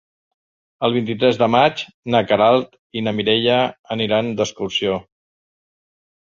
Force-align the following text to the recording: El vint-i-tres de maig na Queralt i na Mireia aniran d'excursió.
El 0.85 0.93
vint-i-tres 0.93 1.35
de 1.41 1.47
maig 1.55 1.83
na 2.15 2.21
Queralt 2.31 2.73
i 3.01 3.03
na 3.09 3.13
Mireia 3.19 3.59
aniran 3.97 4.33
d'excursió. 4.41 4.97